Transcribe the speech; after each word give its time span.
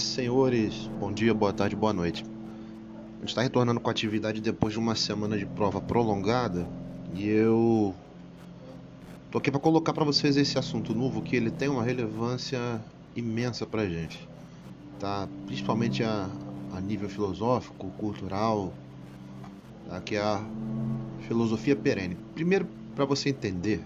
senhores. 0.00 0.90
Bom 1.00 1.12
dia, 1.12 1.32
boa 1.32 1.52
tarde, 1.52 1.74
boa 1.74 1.92
noite. 1.92 2.24
A 3.16 3.20
gente 3.20 3.28
está 3.30 3.42
retornando 3.42 3.80
com 3.80 3.88
a 3.88 3.92
atividade 3.92 4.40
depois 4.40 4.72
de 4.72 4.78
uma 4.78 4.94
semana 4.94 5.38
de 5.38 5.46
prova 5.46 5.80
prolongada 5.80 6.66
e 7.14 7.26
eu 7.26 7.94
tô 9.30 9.38
aqui 9.38 9.50
para 9.50 9.58
colocar 9.58 9.92
para 9.92 10.04
vocês 10.04 10.36
esse 10.36 10.58
assunto 10.58 10.94
novo 10.94 11.22
que 11.22 11.34
ele 11.34 11.50
tem 11.50 11.68
uma 11.68 11.82
relevância 11.82 12.80
imensa 13.16 13.66
para 13.66 13.88
gente, 13.88 14.28
tá? 15.00 15.26
Principalmente 15.46 16.04
a, 16.04 16.28
a 16.72 16.80
nível 16.80 17.08
filosófico, 17.08 17.88
cultural, 17.98 18.72
tá? 19.88 20.00
que 20.00 20.16
é 20.16 20.20
a 20.20 20.44
filosofia 21.26 21.74
perene. 21.74 22.16
Primeiro, 22.34 22.68
para 22.94 23.04
você 23.04 23.30
entender 23.30 23.80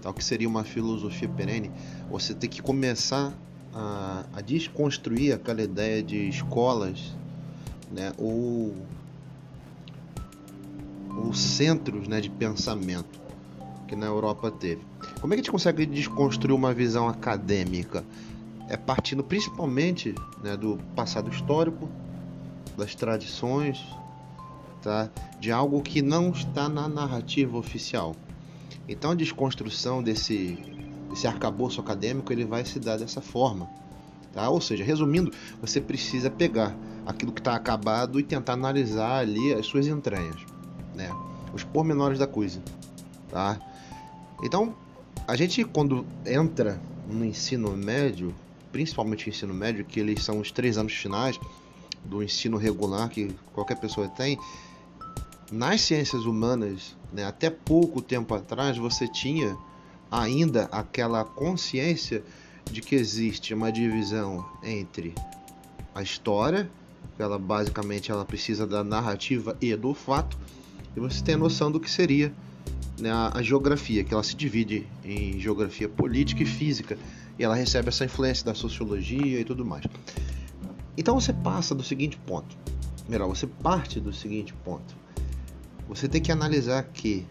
tá? 0.00 0.10
o 0.10 0.14
que 0.14 0.24
seria 0.24 0.48
uma 0.48 0.64
filosofia 0.64 1.28
perene, 1.28 1.70
você 2.10 2.32
tem 2.34 2.48
que 2.48 2.62
começar 2.62 3.32
a, 3.74 4.24
a 4.34 4.40
desconstruir 4.40 5.34
aquela 5.34 5.62
ideia 5.62 6.02
de 6.02 6.28
escolas 6.28 7.12
né, 7.90 8.12
ou, 8.18 8.74
ou 11.16 11.32
centros 11.34 12.08
né, 12.08 12.20
de 12.20 12.30
pensamento 12.30 13.20
que 13.86 13.96
na 13.96 14.06
Europa 14.06 14.50
teve. 14.50 14.80
Como 15.20 15.32
é 15.32 15.36
que 15.36 15.40
a 15.40 15.42
gente 15.44 15.50
consegue 15.50 15.84
desconstruir 15.86 16.54
uma 16.54 16.72
visão 16.72 17.08
acadêmica? 17.08 18.04
É 18.68 18.76
partindo 18.76 19.22
principalmente 19.22 20.14
né, 20.42 20.56
do 20.56 20.78
passado 20.96 21.30
histórico, 21.30 21.88
das 22.76 22.94
tradições, 22.94 23.84
tá? 24.80 25.10
de 25.38 25.52
algo 25.52 25.82
que 25.82 26.00
não 26.00 26.30
está 26.30 26.68
na 26.68 26.88
narrativa 26.88 27.58
oficial. 27.58 28.16
Então 28.88 29.10
a 29.10 29.14
desconstrução 29.14 30.02
desse 30.02 30.58
esse 31.12 31.26
arcabouço 31.26 31.80
acadêmico 31.80 32.32
ele 32.32 32.44
vai 32.44 32.64
se 32.64 32.78
dar 32.78 32.98
dessa 32.98 33.20
forma. 33.20 33.68
Tá? 34.32 34.48
Ou 34.48 34.60
seja, 34.60 34.82
resumindo, 34.82 35.30
você 35.60 35.80
precisa 35.80 36.30
pegar 36.30 36.74
aquilo 37.04 37.32
que 37.32 37.40
está 37.40 37.54
acabado 37.54 38.18
e 38.18 38.22
tentar 38.22 38.54
analisar 38.54 39.18
ali 39.18 39.52
as 39.52 39.66
suas 39.66 39.86
entranhas, 39.86 40.36
né? 40.94 41.10
os 41.52 41.62
pormenores 41.62 42.18
da 42.18 42.26
coisa. 42.26 42.62
Tá? 43.28 43.60
Então, 44.42 44.74
a 45.28 45.36
gente 45.36 45.62
quando 45.64 46.06
entra 46.24 46.80
no 47.08 47.24
ensino 47.24 47.76
médio, 47.76 48.34
principalmente 48.70 49.28
ensino 49.28 49.52
médio, 49.52 49.84
que 49.84 50.00
eles 50.00 50.24
são 50.24 50.40
os 50.40 50.50
três 50.50 50.78
anos 50.78 50.94
finais 50.94 51.38
do 52.04 52.22
ensino 52.22 52.56
regular 52.56 53.08
que 53.08 53.34
qualquer 53.52 53.78
pessoa 53.78 54.08
tem, 54.08 54.38
nas 55.50 55.82
ciências 55.82 56.24
humanas, 56.24 56.96
né, 57.12 57.24
até 57.24 57.50
pouco 57.50 58.00
tempo 58.00 58.34
atrás, 58.34 58.78
você 58.78 59.06
tinha 59.06 59.56
ainda 60.12 60.64
aquela 60.70 61.24
consciência 61.24 62.22
de 62.70 62.82
que 62.82 62.94
existe 62.94 63.54
uma 63.54 63.72
divisão 63.72 64.46
entre 64.62 65.14
a 65.94 66.02
história, 66.02 66.70
que 67.16 67.22
ela 67.22 67.38
basicamente 67.38 68.12
ela 68.12 68.24
precisa 68.24 68.66
da 68.66 68.84
narrativa 68.84 69.56
e 69.60 69.74
do 69.74 69.94
fato, 69.94 70.36
e 70.94 71.00
você 71.00 71.24
tem 71.24 71.34
a 71.34 71.38
noção 71.38 71.72
do 71.72 71.80
que 71.80 71.90
seria 71.90 72.32
né, 73.00 73.10
a 73.10 73.40
geografia, 73.40 74.04
que 74.04 74.12
ela 74.12 74.22
se 74.22 74.36
divide 74.36 74.86
em 75.02 75.40
geografia 75.40 75.88
política 75.88 76.42
e 76.42 76.46
física, 76.46 76.98
e 77.38 77.42
ela 77.42 77.54
recebe 77.54 77.88
essa 77.88 78.04
influência 78.04 78.44
da 78.44 78.54
sociologia 78.54 79.40
e 79.40 79.44
tudo 79.44 79.64
mais. 79.64 79.84
Então 80.96 81.18
você 81.18 81.32
passa 81.32 81.74
do 81.74 81.82
seguinte 81.82 82.18
ponto, 82.18 82.54
melhor, 83.08 83.26
você 83.28 83.46
parte 83.46 83.98
do 83.98 84.12
seguinte 84.12 84.52
ponto. 84.62 84.94
Você 85.88 86.06
tem 86.06 86.20
que 86.20 86.30
analisar 86.30 86.82
que 86.84 87.26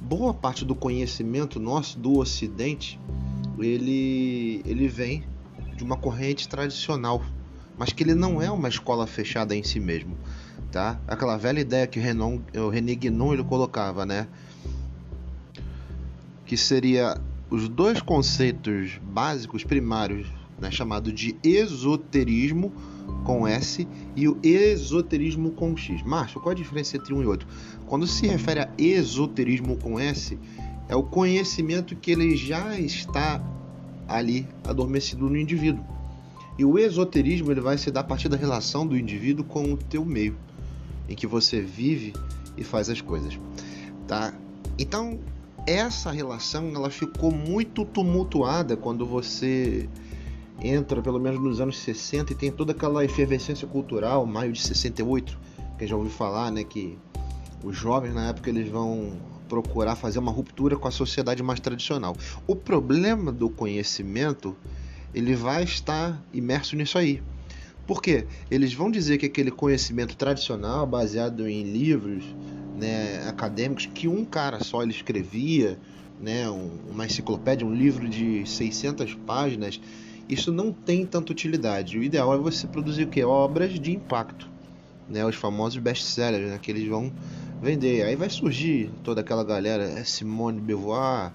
boa 0.00 0.32
parte 0.32 0.64
do 0.64 0.74
conhecimento 0.74 1.60
nosso 1.60 1.98
do 1.98 2.18
Ocidente 2.18 2.98
ele, 3.58 4.62
ele 4.64 4.88
vem 4.88 5.24
de 5.76 5.84
uma 5.84 5.96
corrente 5.96 6.48
tradicional, 6.48 7.22
mas 7.76 7.92
que 7.92 8.02
ele 8.02 8.14
não 8.14 8.40
é 8.40 8.50
uma 8.50 8.68
escola 8.68 9.06
fechada 9.06 9.54
em 9.54 9.62
si 9.62 9.80
mesmo, 9.80 10.16
tá? 10.70 11.00
Aquela 11.06 11.36
velha 11.36 11.60
ideia 11.60 11.86
que 11.86 11.98
o, 11.98 12.02
Renan, 12.02 12.40
o 12.54 12.68
René 12.68 12.94
Guénon 12.94 13.34
ele 13.34 13.44
colocava, 13.44 14.04
né? 14.06 14.28
Que 16.44 16.56
seria 16.56 17.20
os 17.48 17.68
dois 17.68 18.00
conceitos 18.00 19.00
básicos 19.02 19.64
primários, 19.64 20.26
né, 20.58 20.70
chamado 20.70 21.12
de 21.12 21.36
esoterismo 21.42 22.72
com 23.20 23.46
S 23.46 23.86
e 24.16 24.28
o 24.28 24.38
esoterismo 24.42 25.50
com 25.52 25.76
X. 25.76 26.02
Márcio, 26.02 26.40
qual 26.40 26.52
a 26.52 26.54
diferença 26.54 26.96
entre 26.96 27.14
um 27.14 27.22
e 27.22 27.26
outro? 27.26 27.46
Quando 27.86 28.06
se 28.06 28.26
refere 28.26 28.60
a 28.60 28.70
esoterismo 28.78 29.76
com 29.76 29.98
S, 29.98 30.38
é 30.88 30.96
o 30.96 31.02
conhecimento 31.02 31.94
que 31.94 32.10
ele 32.10 32.36
já 32.36 32.78
está 32.78 33.42
ali 34.08 34.46
adormecido 34.64 35.28
no 35.28 35.36
indivíduo. 35.36 35.84
E 36.58 36.64
o 36.64 36.78
esoterismo 36.78 37.50
ele 37.50 37.60
vai 37.60 37.78
se 37.78 37.90
dar 37.90 38.00
a 38.00 38.04
partir 38.04 38.28
da 38.28 38.36
relação 38.36 38.86
do 38.86 38.98
indivíduo 38.98 39.44
com 39.44 39.72
o 39.72 39.76
teu 39.76 40.04
meio, 40.04 40.36
em 41.08 41.14
que 41.14 41.26
você 41.26 41.60
vive 41.60 42.12
e 42.56 42.64
faz 42.64 42.90
as 42.90 43.00
coisas. 43.00 43.38
Tá? 44.06 44.34
Então, 44.78 45.20
essa 45.66 46.10
relação 46.10 46.72
ela 46.74 46.90
ficou 46.90 47.30
muito 47.30 47.84
tumultuada 47.84 48.76
quando 48.76 49.06
você 49.06 49.88
entra 50.62 51.00
pelo 51.00 51.18
menos 51.18 51.40
nos 51.40 51.60
anos 51.60 51.78
60 51.78 52.32
e 52.32 52.36
tem 52.36 52.50
toda 52.50 52.72
aquela 52.72 53.04
efervescência 53.04 53.66
cultural, 53.66 54.26
maio 54.26 54.52
de 54.52 54.60
68, 54.60 55.38
que 55.78 55.86
já 55.86 55.96
ouviu 55.96 56.12
falar, 56.12 56.50
né, 56.50 56.64
que 56.64 56.98
os 57.64 57.76
jovens 57.76 58.14
na 58.14 58.28
época 58.28 58.50
eles 58.50 58.68
vão 58.68 59.12
procurar 59.48 59.96
fazer 59.96 60.18
uma 60.18 60.30
ruptura 60.30 60.76
com 60.76 60.86
a 60.86 60.90
sociedade 60.90 61.42
mais 61.42 61.58
tradicional. 61.58 62.16
O 62.46 62.54
problema 62.54 63.32
do 63.32 63.50
conhecimento, 63.50 64.56
ele 65.12 65.34
vai 65.34 65.64
estar 65.64 66.22
imerso 66.32 66.76
nisso 66.76 66.96
aí. 66.96 67.22
Por 67.86 68.00
quê? 68.00 68.26
Eles 68.48 68.72
vão 68.72 68.90
dizer 68.90 69.18
que 69.18 69.26
aquele 69.26 69.50
conhecimento 69.50 70.16
tradicional, 70.16 70.86
baseado 70.86 71.48
em 71.48 71.64
livros 71.64 72.22
né, 72.78 73.26
acadêmicos, 73.28 73.86
que 73.86 74.06
um 74.06 74.24
cara 74.24 74.62
só 74.62 74.82
ele 74.82 74.92
escrevia, 74.92 75.76
né, 76.20 76.48
uma 76.48 77.06
enciclopédia, 77.06 77.66
um 77.66 77.74
livro 77.74 78.08
de 78.08 78.46
600 78.46 79.14
páginas, 79.26 79.80
isso 80.32 80.52
não 80.52 80.72
tem 80.72 81.04
tanta 81.04 81.32
utilidade. 81.32 81.98
O 81.98 82.02
ideal 82.02 82.32
é 82.32 82.38
você 82.38 82.66
produzir 82.66 83.04
o 83.04 83.08
quê? 83.08 83.24
Obras 83.24 83.78
de 83.78 83.92
impacto, 83.92 84.48
né? 85.08 85.24
Os 85.26 85.34
famosos 85.34 85.78
best-sellers, 85.78 86.50
né? 86.50 86.58
Que 86.60 86.70
eles 86.70 86.88
vão 86.88 87.12
vender. 87.60 88.02
Aí 88.02 88.14
vai 88.14 88.30
surgir 88.30 88.90
toda 89.02 89.20
aquela 89.20 89.42
galera, 89.42 89.84
é 89.84 90.04
Simone 90.04 90.60
Beauvoir, 90.60 91.32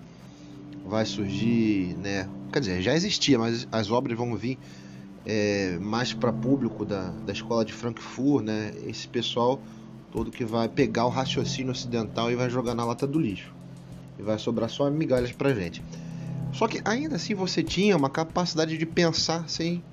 vai 0.85 1.05
surgir, 1.05 1.95
né? 1.97 2.29
Quer 2.51 2.59
dizer, 2.59 2.81
já 2.81 2.95
existia, 2.95 3.37
mas 3.37 3.67
as 3.71 3.91
obras 3.91 4.17
vão 4.17 4.35
vir 4.35 4.57
é, 5.25 5.77
mais 5.81 6.13
para 6.13 6.31
público 6.31 6.85
da, 6.85 7.09
da 7.25 7.33
escola 7.33 7.65
de 7.65 7.73
Frankfurt, 7.73 8.45
né? 8.45 8.73
Esse 8.87 9.07
pessoal 9.07 9.59
todo 10.11 10.31
que 10.31 10.45
vai 10.45 10.69
pegar 10.69 11.05
o 11.05 11.09
raciocínio 11.09 11.73
ocidental 11.73 12.31
e 12.31 12.35
vai 12.35 12.49
jogar 12.49 12.73
na 12.73 12.85
lata 12.85 13.05
do 13.05 13.19
lixo. 13.19 13.53
E 14.17 14.21
vai 14.21 14.39
sobrar 14.39 14.69
só 14.69 14.89
migalhas 14.89 15.33
pra 15.33 15.53
gente. 15.53 15.83
Só 16.55 16.69
que 16.69 16.81
ainda 16.85 17.17
assim 17.17 17.35
você 17.35 17.61
tinha 17.61 17.97
uma 17.97 18.09
capacidade 18.09 18.77
de 18.77 18.85
pensar 18.85 19.49
sem 19.49 19.83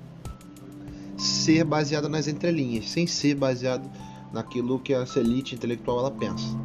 ser 1.17 1.65
baseado 1.65 2.07
nas 2.07 2.25
entrelinhas, 2.25 2.89
sem 2.89 3.05
ser 3.05 3.35
baseado 3.35 3.91
naquilo 4.31 4.79
que 4.79 4.93
a 4.93 5.05
elite 5.17 5.55
intelectual 5.55 5.99
ela 5.99 6.11
pensa. 6.11 6.57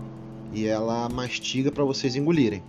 E 0.53 0.67
ela 0.67 1.09
mastiga 1.09 1.73
para 1.73 1.83
vocês 1.83 2.15
engolirem. 2.15 2.63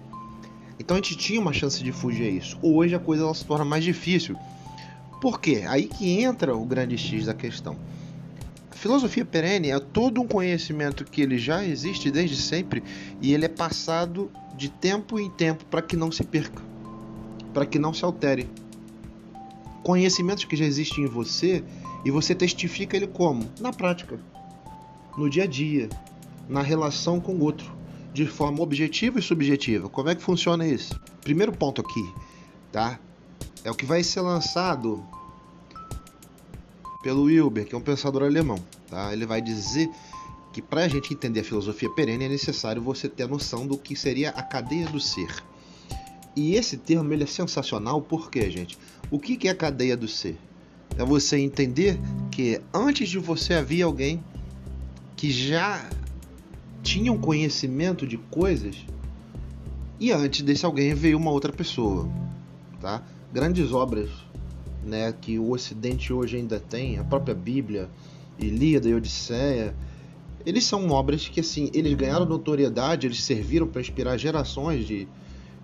Então 0.79 0.97
a 0.97 1.00
gente 1.00 1.16
tinha 1.16 1.40
uma 1.40 1.53
chance 1.53 1.84
de 1.84 1.91
fugir 1.91 2.25
a 2.25 2.31
isso. 2.31 2.57
Hoje 2.63 2.95
a 2.95 3.00
coisa 3.00 3.23
ela 3.23 3.34
se 3.35 3.46
torna 3.46 3.63
mais 3.63 3.84
difícil. 3.84 4.35
Por 5.22 5.40
quê? 5.40 5.66
Aí 5.67 5.85
que 5.85 6.19
entra 6.19 6.56
o 6.56 6.66
grande 6.66 6.97
X 6.97 7.28
da 7.28 7.35
questão. 7.35 7.78
A 8.72 8.75
filosofia 8.75 9.23
perene 9.23 9.69
é 9.69 9.79
todo 9.79 10.19
um 10.19 10.28
conhecimento 10.28 11.06
que 11.06 11.22
ele 11.22 11.38
já 11.38 11.63
existe 11.63 12.09
desde 12.09 12.37
sempre 12.37 12.82
e 13.22 13.35
ele 13.35 13.46
é 13.46 13.49
passado 13.49 14.32
de 14.58 14.67
tempo 14.67 15.20
em 15.20 15.29
tempo 15.29 15.64
para 15.66 15.84
que 15.84 15.96
não 15.96 16.11
se 16.11 16.23
perca 16.23 16.69
para 17.53 17.66
que 17.66 17.79
não 17.79 17.93
se 17.93 18.03
altere. 18.05 18.49
Conhecimentos 19.84 20.46
que 20.46 20.55
já 20.55 20.66
existem 20.66 21.05
em 21.05 21.07
você 21.07 21.63
e 22.05 22.11
você 22.11 22.35
testifica 22.35 22.96
ele 22.96 23.07
como? 23.07 23.49
Na 23.59 23.72
prática, 23.72 24.19
no 25.17 25.29
dia 25.29 25.43
a 25.43 25.47
dia, 25.47 25.90
na 26.47 26.61
relação 26.61 27.19
com 27.19 27.34
o 27.34 27.43
outro, 27.43 27.72
de 28.13 28.25
forma 28.25 28.61
objetiva 28.61 29.19
e 29.19 29.22
subjetiva. 29.22 29.90
Como 29.90 30.09
é 30.09 30.16
que 30.16 30.22
funciona 30.22 30.67
isso? 30.67 30.99
Primeiro 31.22 31.51
ponto 31.51 31.81
aqui, 31.81 32.13
tá? 32.72 32.99
É 33.63 33.72
o 33.72 33.75
que 33.75 33.85
vai 33.85 34.03
ser 34.03 34.22
lançado 34.22 35.03
pelo 37.01 37.23
Wilber, 37.23 37.66
que 37.66 37.75
é 37.75 37.78
um 37.78 37.81
pensador 37.81 38.23
alemão, 38.23 38.59
tá? 38.90 39.13
Ele 39.13 39.25
vai 39.25 39.41
dizer 39.41 39.90
que 40.51 40.61
para 40.61 40.81
a 40.84 40.87
gente 40.87 41.13
entender 41.13 41.41
a 41.41 41.43
filosofia 41.43 41.90
perene 41.90 42.25
é 42.25 42.29
necessário 42.29 42.81
você 42.81 43.07
ter 43.07 43.23
a 43.23 43.28
noção 43.28 43.67
do 43.67 43.78
que 43.78 43.96
seria 43.96 44.31
a 44.31 44.41
cadeia 44.41 44.87
do 44.87 44.99
ser. 44.99 45.43
E 46.35 46.55
esse 46.55 46.78
termo 46.78 47.11
ele 47.14 47.23
é 47.23 47.28
sensacional 47.28 48.02
porque, 48.02 48.49
gente, 48.49 48.78
o 49.11 49.20
que 49.20 49.47
é 49.47 49.52
a 49.52 49.55
cadeia 49.55 49.97
do 49.97 50.08
ser? 50.08 50.37
É 50.97 51.03
você 51.03 51.37
entender 51.37 51.99
que 52.31 52.61
antes 52.73 53.09
de 53.09 53.20
você 53.20 53.53
havia 53.53 53.85
alguém 53.85 54.23
que 55.16 55.31
já 55.31 55.90
tinha 56.81 57.11
um 57.11 57.17
conhecimento 57.17 58.08
de 58.08 58.17
coisas 58.17 58.76
e 59.99 60.11
antes 60.11 60.41
desse 60.41 60.66
alguém 60.66 60.93
veio 60.93 61.17
uma 61.17 61.29
outra 61.29 61.52
pessoa, 61.52 62.09
tá? 62.79 63.03
Grandes 63.34 63.73
obras 63.73 64.09
né, 64.84 65.14
que 65.20 65.37
o 65.37 65.52
Ocidente 65.52 66.14
hoje 66.14 66.37
ainda 66.37 66.59
tem, 66.59 66.97
a 66.97 67.03
própria 67.03 67.35
Bíblia, 67.35 67.90
Ilíada 68.37 68.87
e 68.87 68.96
Odisseia, 68.96 69.75
eles 70.46 70.64
são 70.64 70.90
obras 70.90 71.28
que 71.28 71.41
assim 71.41 71.70
eles 71.73 71.93
ganharam 71.96 72.25
notoriedade, 72.25 73.08
eles 73.08 73.22
serviram 73.22 73.67
para 73.67 73.82
inspirar 73.82 74.17
gerações 74.17 74.87
de, 74.87 75.08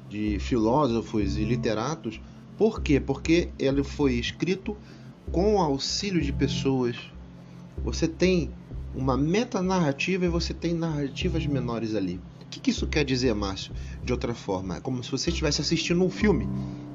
de 0.09 0.39
filósofos 0.39 1.37
e 1.37 1.43
literatos. 1.43 2.19
Por 2.57 2.81
quê? 2.81 2.99
Porque 2.99 3.49
ele 3.59 3.83
foi 3.83 4.13
escrito 4.13 4.75
com 5.31 5.59
auxílio 5.59 6.21
de 6.21 6.31
pessoas. 6.31 6.95
Você 7.83 8.07
tem 8.07 8.51
uma 8.93 9.17
metanarrativa 9.17 10.25
e 10.25 10.29
você 10.29 10.53
tem 10.53 10.73
narrativas 10.73 11.45
menores 11.45 11.95
ali. 11.95 12.19
O 12.41 12.45
que, 12.49 12.59
que 12.59 12.71
isso 12.71 12.87
quer 12.87 13.03
dizer, 13.03 13.33
Márcio? 13.35 13.73
De 14.03 14.13
outra 14.13 14.33
forma, 14.33 14.77
é 14.77 14.79
como 14.79 15.03
se 15.03 15.11
você 15.11 15.29
estivesse 15.29 15.61
assistindo 15.61 16.01
um 16.03 16.09
filme. 16.09 16.47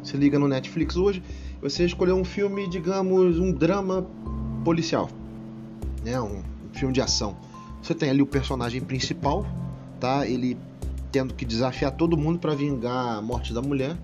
Você 0.03 0.17
liga 0.17 0.39
no 0.39 0.49
Netflix 0.49 0.97
hoje, 0.97 1.23
você 1.61 1.85
escolheu 1.85 2.17
um 2.17 2.25
filme, 2.25 2.67
digamos, 2.69 3.39
um 3.39 3.53
drama 3.53 4.07
policial, 4.65 5.11
né? 6.03 6.19
um 6.21 6.43
filme 6.73 6.95
de 6.95 7.03
ação. 7.03 7.37
Você 7.83 7.95
tem 7.95 8.09
ali 8.09 8.23
o 8.23 8.27
personagem 8.27 8.81
principal, 8.81 9.47
tá? 9.99 10.27
Ele 10.27 10.57
tendo 11.11 11.35
que 11.35 11.45
desafiar 11.45 11.93
todo 11.93 12.17
mundo 12.17 12.39
para 12.39 12.55
vingar 12.55 13.19
a 13.19 13.23
morte 13.23 13.53
da 13.53 13.61
mulher, 13.61 13.97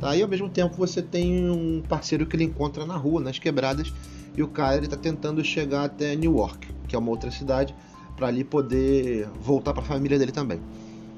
tá? 0.00 0.16
E 0.16 0.22
ao 0.22 0.28
mesmo 0.28 0.48
tempo 0.48 0.76
você 0.76 1.02
tem 1.02 1.50
um 1.50 1.82
parceiro 1.88 2.26
que 2.26 2.36
ele 2.36 2.44
encontra 2.44 2.84
na 2.84 2.96
rua, 2.96 3.20
nas 3.20 3.38
quebradas, 3.38 3.92
e 4.36 4.42
o 4.42 4.48
cara 4.48 4.76
ele 4.76 4.88
tá 4.88 4.96
tentando 4.96 5.44
chegar 5.44 5.84
até 5.84 6.14
Newark, 6.14 6.66
que 6.86 6.94
é 6.94 6.98
uma 6.98 7.10
outra 7.10 7.30
cidade, 7.30 7.74
para 8.16 8.28
ali 8.28 8.44
poder 8.44 9.28
voltar 9.40 9.72
para 9.72 9.82
a 9.82 9.86
família 9.86 10.18
dele 10.18 10.32
também. 10.32 10.60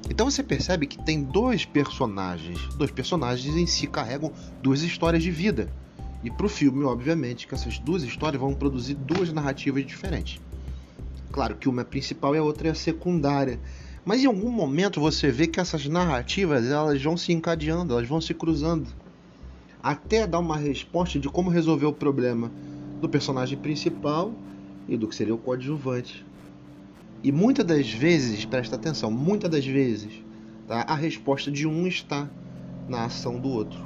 Então 0.09 0.29
você 0.29 0.43
percebe 0.43 0.85
que 0.85 1.01
tem 1.03 1.23
dois 1.23 1.65
personagens, 1.65 2.59
dois 2.75 2.91
personagens 2.91 3.55
em 3.55 3.65
si 3.65 3.87
carregam 3.87 4.31
duas 4.61 4.81
histórias 4.81 5.23
de 5.23 5.31
vida. 5.31 5.69
E 6.23 6.31
para 6.31 6.45
o 6.45 6.49
filme, 6.49 6.83
obviamente, 6.85 7.47
que 7.47 7.53
essas 7.53 7.79
duas 7.79 8.03
histórias 8.03 8.39
vão 8.39 8.53
produzir 8.53 8.95
duas 8.95 9.31
narrativas 9.31 9.85
diferentes. 9.85 10.39
Claro 11.31 11.55
que 11.55 11.67
uma 11.67 11.81
é 11.81 11.85
principal 11.85 12.35
e 12.35 12.37
a 12.37 12.43
outra 12.43 12.69
é 12.69 12.73
secundária. 12.73 13.59
Mas 14.05 14.21
em 14.21 14.27
algum 14.27 14.51
momento 14.51 14.99
você 14.99 15.31
vê 15.31 15.47
que 15.47 15.59
essas 15.59 15.85
narrativas 15.87 16.65
elas 16.65 17.01
vão 17.01 17.15
se 17.15 17.31
encadeando, 17.31 17.93
elas 17.93 18.07
vão 18.07 18.19
se 18.19 18.33
cruzando. 18.33 18.89
Até 19.81 20.27
dar 20.27 20.39
uma 20.39 20.57
resposta 20.57 21.17
de 21.17 21.29
como 21.29 21.49
resolver 21.49 21.85
o 21.85 21.93
problema 21.93 22.51
do 23.01 23.07
personagem 23.07 23.57
principal 23.57 24.35
e 24.87 24.97
do 24.97 25.07
que 25.07 25.15
seria 25.15 25.33
o 25.33 25.37
coadjuvante. 25.37 26.25
E 27.23 27.31
muitas 27.31 27.65
das 27.65 27.89
vezes, 27.89 28.43
presta 28.43 28.75
atenção, 28.75 29.09
muitas 29.09 29.49
das 29.49 29.65
vezes, 29.65 30.11
tá, 30.67 30.81
a 30.81 30.95
resposta 30.95 31.49
de 31.49 31.65
um 31.65 31.87
está 31.87 32.29
na 32.85 33.05
ação 33.05 33.39
do 33.39 33.47
outro. 33.47 33.79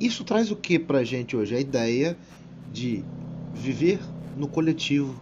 Isso 0.00 0.24
traz 0.24 0.50
o 0.50 0.56
que 0.56 0.78
pra 0.78 1.04
gente 1.04 1.36
hoje? 1.36 1.54
A 1.54 1.60
ideia 1.60 2.18
de 2.72 3.04
viver 3.52 4.04
no 4.34 4.48
coletivo, 4.48 5.20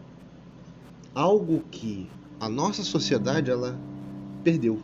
algo 1.14 1.62
que 1.70 2.08
a 2.40 2.48
nossa 2.48 2.82
sociedade 2.82 3.50
ela 3.50 3.78
perdeu. 4.46 4.80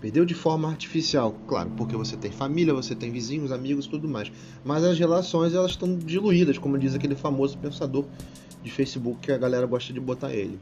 Perdeu 0.00 0.24
de 0.24 0.34
forma 0.34 0.68
artificial, 0.68 1.32
claro, 1.46 1.70
porque 1.76 1.94
você 1.94 2.16
tem 2.16 2.32
família, 2.32 2.74
você 2.74 2.92
tem 2.92 3.12
vizinhos, 3.12 3.52
amigos, 3.52 3.86
tudo 3.86 4.08
mais. 4.08 4.32
Mas 4.64 4.82
as 4.82 4.98
relações 4.98 5.54
elas 5.54 5.70
estão 5.70 5.96
diluídas, 5.96 6.58
como 6.58 6.76
diz 6.76 6.92
aquele 6.92 7.14
famoso 7.14 7.56
pensador 7.58 8.04
de 8.64 8.70
Facebook 8.72 9.20
que 9.20 9.30
a 9.30 9.38
galera 9.38 9.64
gosta 9.64 9.92
de 9.92 10.00
botar 10.00 10.32
ele. 10.32 10.58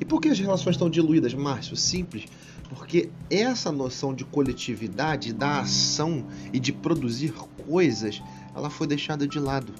E 0.00 0.04
por 0.04 0.20
que 0.20 0.28
as 0.28 0.38
relações 0.38 0.76
estão 0.76 0.88
diluídas, 0.88 1.34
Márcio? 1.34 1.74
Simples, 1.74 2.26
porque 2.68 3.10
essa 3.28 3.72
noção 3.72 4.14
de 4.14 4.24
coletividade, 4.24 5.32
da 5.32 5.62
ação 5.62 6.24
e 6.52 6.60
de 6.60 6.72
produzir 6.72 7.32
coisas, 7.66 8.22
ela 8.54 8.70
foi 8.70 8.86
deixada 8.86 9.26
de 9.26 9.40
lado 9.40 9.72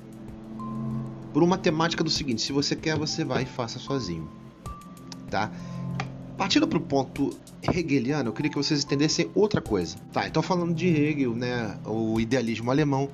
por 1.32 1.44
uma 1.44 1.56
temática 1.56 2.02
do 2.02 2.10
seguinte: 2.10 2.42
se 2.42 2.52
você 2.52 2.74
quer, 2.74 2.98
você 2.98 3.24
vai 3.24 3.44
e 3.44 3.46
faça 3.46 3.78
sozinho, 3.78 4.28
tá? 5.30 5.52
Partindo 6.36 6.68
para 6.68 6.76
o 6.76 6.80
ponto 6.80 7.36
hegeliano, 7.62 8.28
eu 8.28 8.32
queria 8.32 8.50
que 8.50 8.56
vocês 8.56 8.84
entendessem 8.84 9.30
outra 9.34 9.60
coisa. 9.60 9.96
Tá, 10.12 10.26
então 10.28 10.42
falando 10.42 10.74
de 10.74 10.86
Hegel, 10.86 11.34
né, 11.34 11.78
o 11.86 12.20
idealismo 12.20 12.70
alemão, 12.70 13.08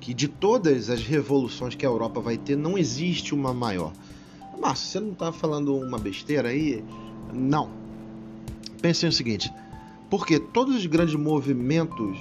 que 0.00 0.12
de 0.12 0.28
todas 0.28 0.90
as 0.90 1.02
revoluções 1.02 1.74
que 1.74 1.86
a 1.86 1.88
Europa 1.88 2.20
vai 2.20 2.36
ter, 2.36 2.56
não 2.56 2.76
existe 2.76 3.34
uma 3.34 3.54
maior. 3.54 3.92
Márcio, 4.60 4.86
você 4.86 5.00
não 5.00 5.12
está 5.12 5.32
falando 5.32 5.76
uma 5.76 5.98
besteira 5.98 6.48
aí? 6.48 6.84
Não. 7.32 7.70
Pensem 8.82 9.08
o 9.08 9.12
seguinte, 9.12 9.50
porque 10.10 10.38
todos 10.38 10.76
os 10.76 10.86
grandes 10.86 11.14
movimentos 11.14 12.18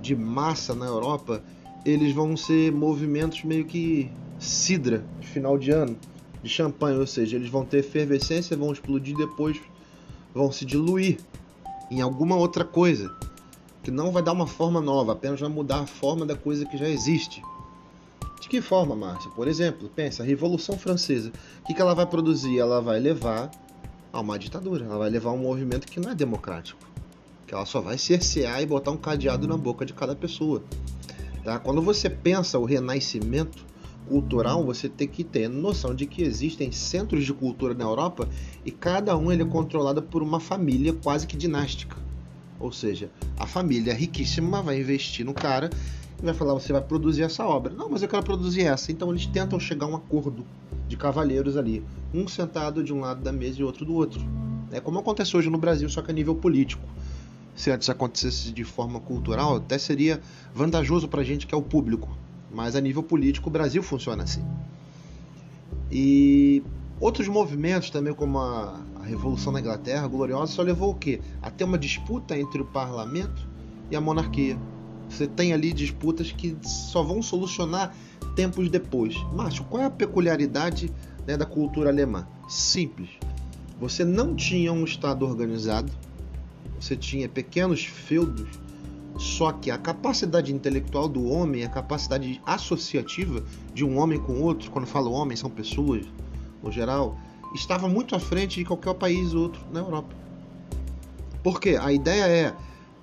de 0.00 0.16
massa 0.16 0.74
na 0.74 0.86
Europa, 0.86 1.44
eles 1.84 2.12
vão 2.14 2.36
ser 2.36 2.72
movimentos 2.72 3.44
meio 3.44 3.64
que 3.64 4.10
cidra 4.38 5.04
de 5.20 5.26
final 5.26 5.56
de 5.56 5.70
ano, 5.70 5.96
de 6.42 6.48
champanhe, 6.48 6.98
ou 6.98 7.06
seja, 7.06 7.36
eles 7.36 7.48
vão 7.48 7.64
ter 7.64 7.78
efervescência, 7.78 8.56
vão 8.56 8.72
explodir 8.72 9.16
depois 9.16 9.60
vão 10.34 10.50
se 10.50 10.64
diluir 10.64 11.18
em 11.90 12.00
alguma 12.00 12.36
outra 12.36 12.64
coisa 12.64 13.14
que 13.82 13.90
não 13.90 14.12
vai 14.12 14.22
dar 14.22 14.32
uma 14.32 14.46
forma 14.46 14.80
nova, 14.80 15.12
apenas 15.12 15.40
vai 15.40 15.48
mudar 15.48 15.80
a 15.80 15.86
forma 15.86 16.24
da 16.24 16.36
coisa 16.36 16.64
que 16.64 16.76
já 16.76 16.88
existe. 16.88 17.42
De 18.40 18.48
que 18.48 18.60
forma, 18.60 18.94
Márcia? 18.94 19.30
Por 19.32 19.48
exemplo, 19.48 19.90
pensa, 19.94 20.22
a 20.22 20.26
Revolução 20.26 20.78
Francesa, 20.78 21.32
o 21.62 21.64
que, 21.64 21.80
ela 21.80 21.94
vai 21.94 22.06
produzir? 22.06 22.58
Ela 22.58 22.80
vai 22.80 22.98
levar 22.98 23.50
a 24.12 24.20
uma 24.20 24.38
ditadura, 24.38 24.84
ela 24.84 24.98
vai 24.98 25.10
levar 25.10 25.30
a 25.30 25.32
um 25.32 25.38
movimento 25.38 25.86
que 25.86 26.00
não 26.00 26.10
é 26.10 26.14
democrático, 26.14 26.80
que 27.46 27.54
ela 27.54 27.66
só 27.66 27.80
vai 27.80 27.98
cercear 27.98 28.62
e 28.62 28.66
botar 28.66 28.90
um 28.90 28.96
cadeado 28.96 29.46
na 29.46 29.56
boca 29.56 29.84
de 29.84 29.92
cada 29.92 30.14
pessoa. 30.14 30.62
Tá? 31.44 31.58
Quando 31.58 31.82
você 31.82 32.08
pensa 32.08 32.58
o 32.58 32.64
renascimento, 32.64 33.64
cultural, 34.08 34.64
você 34.64 34.88
tem 34.88 35.08
que 35.08 35.24
ter 35.24 35.48
noção 35.48 35.94
de 35.94 36.06
que 36.06 36.22
existem 36.22 36.70
centros 36.72 37.24
de 37.24 37.32
cultura 37.32 37.74
na 37.74 37.84
Europa 37.84 38.28
e 38.64 38.70
cada 38.70 39.16
um 39.16 39.30
ele 39.30 39.42
é 39.42 39.46
controlado 39.46 40.02
por 40.02 40.22
uma 40.22 40.40
família 40.40 40.92
quase 40.92 41.26
que 41.26 41.36
dinástica. 41.36 41.96
Ou 42.58 42.70
seja, 42.70 43.10
a 43.38 43.46
família 43.46 43.92
riquíssima 43.92 44.62
vai 44.62 44.80
investir 44.80 45.24
no 45.24 45.34
cara 45.34 45.70
e 46.20 46.24
vai 46.24 46.34
falar: 46.34 46.54
você 46.54 46.72
vai 46.72 46.82
produzir 46.82 47.22
essa 47.22 47.44
obra. 47.44 47.72
Não, 47.72 47.88
mas 47.88 48.02
eu 48.02 48.08
quero 48.08 48.22
produzir 48.22 48.62
essa. 48.62 48.92
Então 48.92 49.10
eles 49.10 49.26
tentam 49.26 49.58
chegar 49.58 49.86
a 49.86 49.88
um 49.88 49.96
acordo 49.96 50.44
de 50.88 50.96
cavalheiros 50.96 51.56
ali, 51.56 51.82
um 52.14 52.28
sentado 52.28 52.84
de 52.84 52.92
um 52.92 53.00
lado 53.00 53.22
da 53.22 53.32
mesa 53.32 53.60
e 53.60 53.64
outro 53.64 53.84
do 53.84 53.94
outro. 53.94 54.20
É 54.70 54.80
como 54.80 54.98
acontece 54.98 55.36
hoje 55.36 55.50
no 55.50 55.58
Brasil, 55.58 55.88
só 55.88 56.02
que 56.02 56.10
a 56.10 56.14
nível 56.14 56.34
político. 56.34 56.86
Se 57.54 57.70
antes 57.70 57.90
acontecesse 57.90 58.50
de 58.50 58.64
forma 58.64 58.98
cultural, 59.00 59.56
até 59.56 59.76
seria 59.76 60.20
vantajoso 60.54 61.06
para 61.08 61.20
a 61.20 61.24
gente 61.24 61.46
que 61.46 61.54
é 61.54 61.58
o 61.58 61.62
público 61.62 62.08
mas 62.52 62.76
a 62.76 62.80
nível 62.80 63.02
político 63.02 63.48
o 63.48 63.52
Brasil 63.52 63.82
funciona 63.82 64.22
assim. 64.22 64.44
E 65.90 66.62
outros 67.00 67.28
movimentos 67.28 67.90
também, 67.90 68.14
como 68.14 68.38
a, 68.38 68.80
a 68.96 69.04
Revolução 69.04 69.52
na 69.52 69.60
Inglaterra, 69.60 70.06
gloriosa, 70.06 70.52
só 70.52 70.62
levou 70.62 70.90
o 70.90 70.94
quê? 70.94 71.20
A 71.40 71.50
ter 71.50 71.64
uma 71.64 71.78
disputa 71.78 72.36
entre 72.36 72.62
o 72.62 72.64
parlamento 72.64 73.46
e 73.90 73.96
a 73.96 74.00
monarquia. 74.00 74.58
Você 75.08 75.26
tem 75.26 75.52
ali 75.52 75.72
disputas 75.72 76.32
que 76.32 76.56
só 76.62 77.02
vão 77.02 77.20
solucionar 77.20 77.94
tempos 78.34 78.70
depois. 78.70 79.14
Márcio, 79.34 79.64
qual 79.64 79.82
é 79.82 79.86
a 79.86 79.90
peculiaridade 79.90 80.90
né, 81.26 81.36
da 81.36 81.44
cultura 81.44 81.90
alemã? 81.90 82.26
Simples. 82.48 83.10
Você 83.78 84.04
não 84.04 84.34
tinha 84.34 84.72
um 84.72 84.84
Estado 84.84 85.26
organizado, 85.26 85.92
você 86.80 86.96
tinha 86.96 87.28
pequenos 87.28 87.84
feudos 87.84 88.48
só 89.22 89.52
que 89.52 89.70
a 89.70 89.78
capacidade 89.78 90.52
intelectual 90.52 91.08
do 91.08 91.24
homem, 91.28 91.62
a 91.62 91.68
capacidade 91.68 92.42
associativa 92.44 93.44
de 93.72 93.84
um 93.84 93.96
homem 93.96 94.18
com 94.18 94.40
outro, 94.40 94.68
quando 94.68 94.84
falo 94.84 95.12
homem, 95.12 95.36
são 95.36 95.48
pessoas 95.48 96.04
no 96.60 96.72
geral, 96.72 97.16
estava 97.54 97.88
muito 97.88 98.16
à 98.16 98.20
frente 98.20 98.58
de 98.58 98.64
qualquer 98.64 98.94
país 98.94 99.32
outro 99.32 99.64
na 99.72 99.78
Europa. 99.78 100.12
Porque 101.40 101.78
a 101.80 101.92
ideia 101.92 102.26
é 102.26 102.56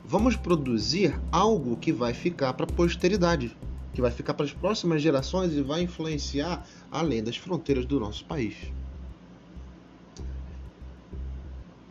vamos 0.03 0.35
produzir 0.35 1.17
algo 1.31 1.77
que 1.77 1.93
vai 1.93 2.13
ficar 2.13 2.51
para 2.51 2.65
a 2.65 2.73
posteridade, 2.73 3.55
que 3.93 4.01
vai 4.01 4.11
ficar 4.11 4.33
para 4.33 4.45
as 4.45 4.51
próximas 4.51 5.01
gerações 5.01 5.53
e 5.53 5.61
vai 5.61 5.83
influenciar 5.83 6.67
além 6.91 7.23
das 7.23 7.37
fronteiras 7.37 7.85
do 7.85 7.97
nosso 7.97 8.25
país. 8.25 8.55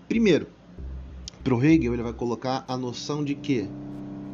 Primeiro, 0.07 0.49
para 1.43 1.55
o 1.55 1.65
Hegel 1.65 1.95
ele 1.95 2.03
vai 2.03 2.13
colocar 2.13 2.63
a 2.69 2.77
noção 2.77 3.25
de 3.25 3.35
que 3.35 3.69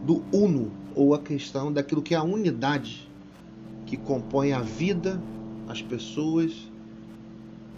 do 0.05 0.23
uno, 0.33 0.71
ou 0.95 1.15
a 1.15 1.19
questão 1.19 1.73
daquilo 1.73 2.03
que 2.03 2.15
é 2.15 2.19
a 2.19 2.23
unidade 2.23 3.09
que 3.87 3.97
compõe 3.97 4.53
a 4.53 4.61
vida, 4.61 5.21
as 5.69 5.81
pessoas 5.81 6.53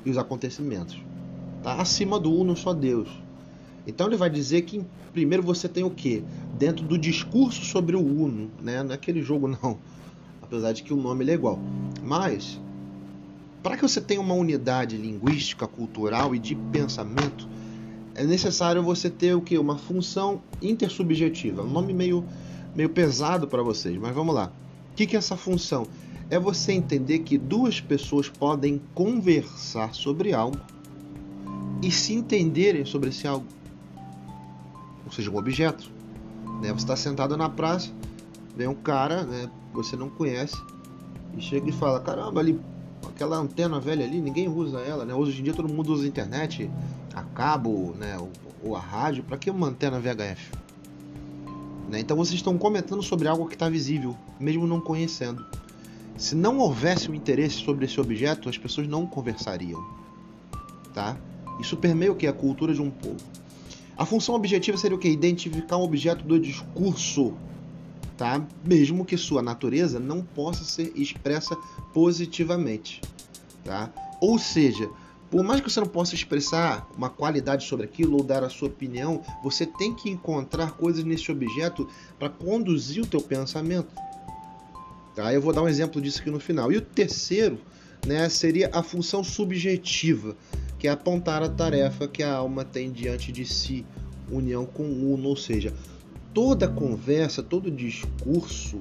e 0.05 0.11
os 0.11 0.19
acontecimentos. 0.19 1.01
Tá? 1.63 1.81
Acima 1.81 2.19
do 2.19 2.33
uno 2.33 2.57
só 2.57 2.73
Deus. 2.73 3.09
Então 3.87 4.09
ele 4.09 4.17
vai 4.17 4.29
dizer 4.29 4.63
que 4.63 4.85
primeiro 5.13 5.43
você 5.43 5.69
tem 5.69 5.85
o 5.85 5.91
que? 5.91 6.25
Dentro 6.59 6.85
do 6.85 6.99
discurso 6.99 7.65
sobre 7.65 7.97
o 7.97 8.01
uno, 8.01 8.51
né? 8.61 8.83
não 8.83 8.91
é 8.91 8.95
aquele 8.95 9.23
jogo 9.23 9.47
não, 9.49 9.79
apesar 10.43 10.73
de 10.73 10.83
que 10.83 10.93
o 10.93 10.97
nome 10.97 11.25
é 11.31 11.35
igual. 11.35 11.59
Mas, 12.03 12.61
para 13.63 13.77
que 13.77 13.83
você 13.83 14.01
tenha 14.01 14.21
uma 14.21 14.35
unidade 14.35 14.97
linguística, 14.97 15.67
cultural 15.67 16.35
e 16.35 16.39
de 16.39 16.55
pensamento, 16.73 17.49
é 18.17 18.25
necessário 18.25 18.83
você 18.83 19.11
ter 19.11 19.35
o 19.35 19.43
que? 19.43 19.59
Uma 19.59 19.77
função 19.77 20.41
intersubjetiva. 20.63 21.63
Um 21.63 21.69
nome 21.69 21.93
meio, 21.93 22.25
meio 22.75 22.89
pesado 22.89 23.47
para 23.47 23.63
vocês, 23.63 23.99
mas 23.99 24.15
vamos 24.15 24.35
lá. 24.35 24.51
que, 24.97 25.07
que 25.07 25.17
é 25.17 25.19
essa 25.19 25.37
função? 25.37 25.87
É 26.31 26.39
você 26.39 26.73
entender 26.73 27.19
que 27.21 27.37
duas 27.37 27.79
pessoas 27.79 28.29
podem 28.31 28.81
conversar 28.95 29.95
sobre 29.95 30.33
algo 30.33 30.59
e 31.83 31.91
se 31.91 32.15
entenderem 32.15 32.87
sobre 32.87 33.11
esse 33.11 33.29
algo. 33.29 33.45
Ou 35.05 35.13
seja, 35.13 35.31
um 35.31 35.37
objeto. 35.37 35.91
Né? 36.63 36.69
Você 36.69 36.85
está 36.85 36.97
sentado 36.97 37.37
na 37.37 37.51
praça, 37.51 37.93
vem 38.57 38.67
um 38.67 38.75
cara, 38.75 39.25
né, 39.25 39.51
que 39.71 39.77
você 39.77 39.95
não 39.95 40.09
conhece, 40.09 40.57
e 41.37 41.43
chega 41.43 41.69
e 41.69 41.73
fala: 41.73 42.01
Caramba, 42.01 42.41
ali, 42.41 42.59
aquela 43.07 43.37
antena 43.37 43.79
velha 43.79 44.07
ali, 44.07 44.23
ninguém 44.23 44.49
usa 44.49 44.81
ela. 44.81 45.05
Né? 45.05 45.15
Hoje 45.15 45.39
em 45.41 45.45
dia 45.45 45.53
todo 45.53 45.69
mundo 45.69 45.93
usa 45.93 46.09
internet, 46.09 46.71
a 47.17 47.23
cabo, 47.23 47.95
né, 47.99 48.19
ou, 48.19 48.31
ou 48.63 48.77
a 48.77 48.81
rádio. 48.81 49.25
Para 49.25 49.39
que 49.39 49.51
uma 49.51 49.69
antena 49.69 49.99
VHF? 49.99 50.53
Né? 51.89 52.01
Então 52.01 52.15
vocês 52.15 52.35
estão 52.35 52.59
comentando 52.59 53.03
sobre 53.03 53.27
algo 53.27 53.47
que 53.47 53.55
está 53.55 53.71
visível, 53.71 54.15
mesmo 54.39 54.67
não 54.67 54.81
conhecendo. 54.81 55.45
Se 56.17 56.35
não 56.35 56.59
houvesse 56.59 57.11
um 57.11 57.15
interesse 57.15 57.57
sobre 57.57 57.87
esse 57.87 57.99
objeto, 57.99 58.51
as 58.51 58.59
pessoas 58.59 58.87
não 58.87 59.07
conversariam. 59.07 59.83
Tá? 60.93 61.17
Isso 61.59 61.77
permeia 61.77 62.13
o 62.13 62.17
que? 62.17 62.27
A 62.27 62.33
cultura 62.33 62.75
de 62.75 62.83
um 62.83 62.91
povo. 62.91 63.17
A 63.97 64.05
função 64.05 64.35
objetiva 64.35 64.77
seria 64.77 64.97
o 64.97 65.01
que? 65.01 65.09
Identificar 65.09 65.79
um 65.79 65.83
objeto 65.83 66.23
do 66.23 66.39
discurso, 66.39 67.33
tá? 68.17 68.47
Mesmo 68.63 69.07
que 69.07 69.17
sua 69.17 69.41
natureza 69.41 69.99
não 69.99 70.23
possa 70.23 70.65
ser 70.65 70.93
expressa 70.95 71.57
positivamente, 71.95 73.01
tá? 73.65 73.91
Ou 74.21 74.39
seja, 74.39 74.91
por 75.31 75.43
mais 75.43 75.61
que 75.61 75.71
você 75.71 75.81
não 75.81 75.87
possa 75.87 76.15
expressar 76.15 76.89
uma 76.97 77.11
qualidade 77.11 77.65
sobre 77.65 77.85
aquilo 77.85 78.17
ou 78.17 78.23
dar 78.23 78.45
a 78.45 78.49
sua 78.49 78.69
opinião, 78.69 79.23
você 79.43 79.67
tem 79.67 79.95
que 79.95 80.09
encontrar 80.09 80.73
coisas 80.73 81.05
nesse 81.05 81.31
objeto 81.31 81.89
para 82.19 82.29
conduzir 82.29 83.03
o 83.03 83.07
teu 83.07 83.21
pensamento. 83.21 83.95
Tá? 85.15 85.33
Eu 85.33 85.41
vou 85.41 85.53
dar 85.53 85.63
um 85.63 85.69
exemplo 85.69 86.01
disso 86.01 86.21
aqui 86.21 86.31
no 86.31 86.39
final. 86.39 86.71
E 86.71 86.77
o 86.77 86.81
terceiro 86.81 87.59
né, 88.07 88.29
seria 88.29 88.71
a 88.73 88.83
função 88.83 89.25
subjetiva, 89.25 90.37
que 90.79 90.87
é 90.87 90.91
apontar 90.91 91.43
a 91.43 91.49
tarefa 91.49 92.07
que 92.07 92.23
a 92.23 92.35
alma 92.35 92.65
tem 92.65 92.93
diante 92.93 93.33
de 93.33 93.45
si, 93.45 93.85
união 94.31 94.65
com 94.67 94.85
o 94.85 95.15
uno, 95.15 95.29
ou 95.29 95.37
seja, 95.37 95.73
toda 96.33 96.69
conversa, 96.69 97.43
todo 97.43 97.71
discurso 97.71 98.81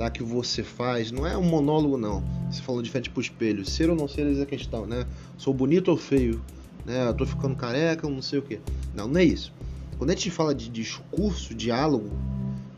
tá, 0.00 0.10
que 0.10 0.22
você 0.22 0.62
faz, 0.62 1.12
não 1.12 1.26
é 1.26 1.36
um 1.36 1.42
monólogo 1.42 1.98
não. 1.98 2.24
Você 2.50 2.62
falou 2.62 2.80
de 2.80 2.90
frente 2.90 3.10
pro 3.10 3.20
espelho, 3.20 3.66
ser 3.66 3.90
ou 3.90 3.94
não 3.94 4.08
ser 4.08 4.26
é 4.34 4.42
a 4.42 4.46
questão, 4.46 4.86
né? 4.86 5.06
Sou 5.36 5.52
bonito 5.52 5.88
ou 5.88 5.96
feio, 5.98 6.40
né? 6.86 7.06
Eu 7.06 7.12
tô 7.12 7.26
ficando 7.26 7.54
careca, 7.54 8.08
não 8.08 8.22
sei 8.22 8.38
o 8.38 8.42
que. 8.42 8.58
Não, 8.94 9.06
não 9.06 9.20
é 9.20 9.24
isso. 9.24 9.52
Quando 9.98 10.08
a 10.08 10.14
gente 10.14 10.30
fala 10.30 10.54
de 10.54 10.70
discurso, 10.70 11.54
diálogo, 11.54 12.10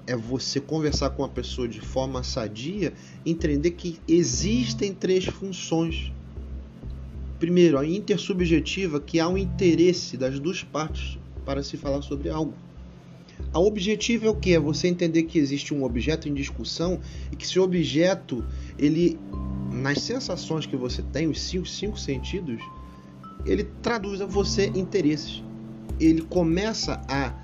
é 0.05 0.17
você 0.17 0.59
conversar 0.59 1.11
com 1.11 1.23
a 1.23 1.29
pessoa 1.29 1.69
de 1.69 1.81
forma 1.81 2.25
sadia, 2.25 2.93
entender 3.25 3.71
que 3.71 4.01
existem 4.09 4.93
três 4.93 5.25
funções. 5.25 6.13
Primeiro, 7.39 7.79
a 7.79 7.87
intersubjetiva, 7.87 8.99
que 8.99 9.21
há 9.21 9.29
um 9.29 9.39
interesse 9.39 10.17
das 10.17 10.41
duas 10.41 10.65
partes 10.65 11.19
para 11.45 11.63
se 11.63 11.77
falar 11.77 12.03
sobre 12.03 12.31
algo. 12.31 12.53
A 13.53 13.59
objetiva 13.59 14.27
é 14.27 14.31
o 14.31 14.35
que? 14.35 14.55
É 14.55 14.59
você 14.59 14.89
entender 14.89 15.25
que 15.25 15.39
existe 15.39 15.75
um 15.75 15.85
objeto 15.85 16.29
em 16.29 16.35
discussão 16.35 17.01
e 17.31 17.37
que 17.37 17.45
esse 17.45 17.59
objeto, 17.59 18.45
ele, 18.79 19.19
nas 19.71 20.01
sensações 20.01 20.67
que 20.67 20.77
você 20.77 21.03
tem, 21.03 21.27
os 21.27 21.41
cinco, 21.41 21.67
cinco 21.67 21.99
sentidos, 21.99 22.63
ele 23.45 23.65
traduz 23.83 24.21
a 24.21 24.27
você 24.27 24.67
interesses. 24.75 25.43
Ele 26.01 26.23
começa 26.23 27.01
a 27.09 27.35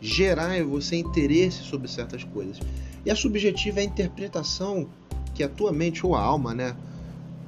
gerar 0.00 0.58
em 0.58 0.62
você 0.62 0.96
interesse 0.96 1.62
sobre 1.62 1.88
certas 1.88 2.22
coisas. 2.24 2.60
E 3.04 3.10
a 3.10 3.16
subjetiva 3.16 3.80
é 3.80 3.82
a 3.82 3.86
interpretação 3.86 4.86
que 5.34 5.42
a 5.42 5.48
tua 5.48 5.72
mente 5.72 6.04
ou 6.04 6.14
a 6.14 6.20
alma, 6.20 6.54
né, 6.54 6.76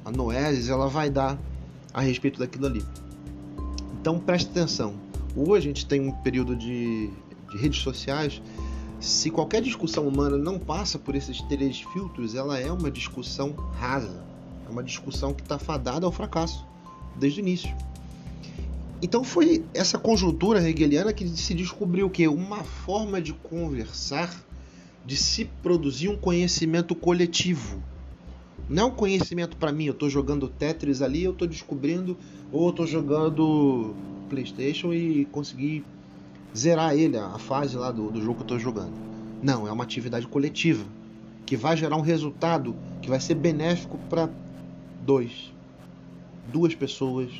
a 0.03 0.11
noesis, 0.11 0.69
ela 0.69 0.87
vai 0.87 1.09
dar 1.09 1.39
a 1.93 2.01
respeito 2.01 2.39
daquilo 2.39 2.65
ali. 2.65 2.83
Então 4.01 4.19
preste 4.19 4.49
atenção. 4.49 4.95
Hoje 5.35 5.69
a 5.69 5.69
gente 5.69 5.85
tem 5.85 6.01
um 6.01 6.11
período 6.11 6.55
de 6.55 7.09
de 7.49 7.57
redes 7.57 7.81
sociais, 7.81 8.41
se 8.99 9.29
qualquer 9.29 9.61
discussão 9.61 10.07
humana 10.07 10.37
não 10.37 10.57
passa 10.57 10.97
por 10.97 11.15
esses 11.15 11.41
três 11.43 11.81
filtros, 11.81 12.33
ela 12.33 12.59
é 12.59 12.71
uma 12.71 12.89
discussão 12.89 13.53
rasa, 13.73 14.23
é 14.65 14.69
uma 14.69 14.83
discussão 14.83 15.33
que 15.33 15.41
está 15.41 15.59
fadada 15.59 16.05
ao 16.05 16.11
fracasso 16.11 16.65
desde 17.15 17.39
o 17.39 17.43
início. 17.43 17.73
Então 19.01 19.23
foi 19.23 19.63
essa 19.73 19.99
conjuntura 19.99 20.67
hegeliana 20.67 21.13
que 21.13 21.27
se 21.27 21.53
descobriu 21.53 22.09
que 22.09 22.27
uma 22.27 22.63
forma 22.63 23.21
de 23.21 23.33
conversar, 23.33 24.33
de 25.05 25.15
se 25.15 25.45
produzir 25.61 26.09
um 26.09 26.17
conhecimento 26.17 26.95
coletivo. 26.95 27.81
Não 28.67 28.83
é 28.83 28.85
um 28.87 28.91
conhecimento 28.91 29.55
para 29.55 29.71
mim, 29.71 29.85
eu 29.85 29.93
estou 29.93 30.09
jogando 30.09 30.49
Tetris 30.49 31.01
ali, 31.01 31.23
eu 31.23 31.31
estou 31.31 31.47
descobrindo, 31.47 32.17
ou 32.51 32.65
eu 32.65 32.69
estou 32.71 32.87
jogando 32.87 33.95
PlayStation 34.27 34.91
e 34.91 35.25
consegui 35.25 35.85
zerar 36.57 36.95
ele, 36.95 37.17
a 37.17 37.37
fase 37.37 37.77
lá 37.77 37.91
do, 37.91 38.11
do 38.11 38.21
jogo 38.21 38.35
que 38.35 38.41
eu 38.41 38.57
estou 38.57 38.59
jogando. 38.59 38.93
Não, 39.41 39.67
é 39.67 39.71
uma 39.71 39.83
atividade 39.83 40.27
coletiva 40.27 40.83
que 41.45 41.55
vai 41.55 41.77
gerar 41.77 41.95
um 41.95 42.01
resultado 42.01 42.75
que 43.01 43.09
vai 43.09 43.19
ser 43.19 43.35
benéfico 43.35 43.97
para 44.09 44.29
dois, 45.05 45.53
duas 46.51 46.75
pessoas, 46.75 47.31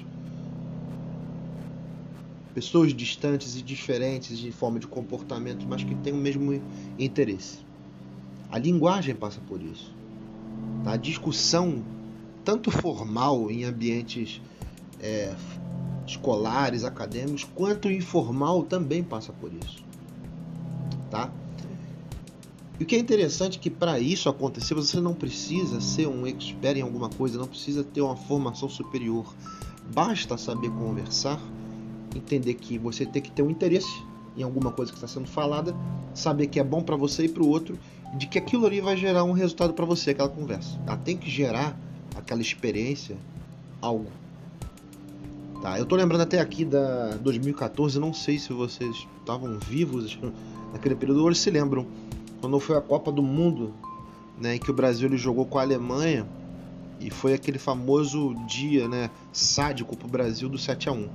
pessoas 2.53 2.93
distantes 2.93 3.57
e 3.57 3.61
diferentes 3.61 4.37
de 4.37 4.51
forma 4.51 4.79
de 4.79 4.87
comportamento, 4.87 5.65
mas 5.67 5.83
que 5.83 5.93
têm 5.95 6.13
o 6.13 6.17
mesmo 6.17 6.61
interesse. 6.97 7.59
A 8.49 8.57
linguagem 8.57 9.13
passa 9.13 9.41
por 9.41 9.61
isso. 9.61 9.93
Tá? 10.83 10.93
A 10.93 10.97
discussão, 10.97 11.83
tanto 12.45 12.71
formal 12.71 13.51
em 13.51 13.65
ambientes 13.65 14.41
é, 15.01 15.35
escolares, 16.07 16.83
acadêmicos, 16.83 17.43
quanto 17.55 17.91
informal 17.91 18.63
também 18.63 19.03
passa 19.03 19.33
por 19.33 19.51
isso. 19.53 19.83
Tá? 21.11 21.29
E 22.79 22.83
o 22.83 22.85
que 22.85 22.95
é 22.95 22.99
interessante 22.99 23.57
é 23.57 23.61
que 23.61 23.69
para 23.69 23.99
isso 23.99 24.29
acontecer, 24.29 24.73
você 24.73 24.99
não 24.99 25.13
precisa 25.13 25.81
ser 25.81 26.07
um 26.07 26.27
expert 26.27 26.77
em 26.77 26.81
alguma 26.81 27.09
coisa, 27.09 27.37
não 27.37 27.47
precisa 27.47 27.83
ter 27.83 28.01
uma 28.01 28.15
formação 28.15 28.69
superior. 28.69 29.33
Basta 29.93 30.37
saber 30.37 30.69
conversar, 30.69 31.41
entender 32.15 32.53
que 32.53 32.77
você 32.77 33.05
tem 33.05 33.21
que 33.21 33.31
ter 33.31 33.41
um 33.41 33.49
interesse 33.49 34.03
em 34.37 34.43
alguma 34.43 34.71
coisa 34.71 34.91
que 34.91 34.97
está 34.97 35.07
sendo 35.07 35.27
falada, 35.27 35.75
saber 36.13 36.47
que 36.47 36.59
é 36.59 36.63
bom 36.63 36.83
para 36.83 36.95
você 36.95 37.25
e 37.25 37.29
para 37.29 37.41
o 37.41 37.49
outro, 37.49 37.79
de 38.15 38.27
que 38.27 38.37
aquilo 38.37 38.65
ali 38.67 38.79
vai 38.79 38.95
gerar 38.95 39.23
um 39.23 39.31
resultado 39.31 39.73
para 39.73 39.85
você, 39.85 40.11
aquela 40.11 40.29
conversa. 40.29 40.79
Ela 40.85 40.97
tem 40.97 41.17
que 41.17 41.29
gerar 41.29 41.75
aquela 42.15 42.41
experiência, 42.41 43.17
algo. 43.81 44.11
Tá, 45.67 45.77
eu 45.77 45.85
tô 45.85 45.97
lembrando 45.97 46.21
até 46.21 46.39
aqui 46.39 46.63
da 46.63 47.17
2014, 47.17 47.99
não 47.99 48.13
sei 48.13 48.39
se 48.39 48.53
vocês 48.53 49.05
estavam 49.19 49.59
vivos 49.59 50.17
naquele 50.71 50.95
período 50.95 51.25
ou 51.25 51.35
se 51.35 51.51
lembram, 51.51 51.85
quando 52.39 52.57
foi 52.57 52.77
a 52.77 52.81
Copa 52.81 53.11
do 53.11 53.21
Mundo, 53.21 53.73
né, 54.39 54.55
em 54.55 54.59
que 54.59 54.71
o 54.71 54.73
Brasil 54.73 55.09
ele 55.09 55.17
jogou 55.17 55.45
com 55.45 55.59
a 55.59 55.63
Alemanha 55.63 56.25
e 57.01 57.09
foi 57.09 57.33
aquele 57.33 57.59
famoso 57.59 58.33
dia, 58.47 58.87
né, 58.87 59.09
sádico 59.33 59.97
pro 59.97 60.07
Brasil 60.07 60.47
do 60.47 60.57
7 60.57 60.87
a 60.87 60.93
1. 60.93 61.09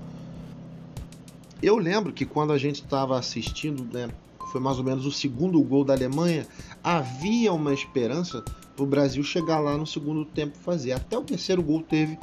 Eu 1.63 1.79
lembro 1.79 2.13
que 2.13 2.27
quando 2.27 2.53
a 2.53 2.59
gente 2.59 2.83
estava 2.83 3.19
assistindo, 3.19 3.83
né, 3.91 4.11
foi 4.51 4.61
mais 4.61 4.77
ou 4.77 4.85
menos 4.85 5.07
o 5.07 5.11
segundo 5.11 5.59
gol 5.63 5.83
da 5.83 5.95
Alemanha, 5.95 6.47
havia 6.85 7.55
uma 7.55 7.73
esperança 7.73 8.45
pro 8.77 8.85
Brasil 8.85 9.25
chegar 9.25 9.61
lá 9.61 9.79
no 9.79 9.87
segundo 9.87 10.27
tempo 10.27 10.59
fazer. 10.59 10.93
Até 10.93 11.17
o 11.17 11.23
terceiro 11.23 11.63
gol 11.63 11.81
teve 11.81 12.19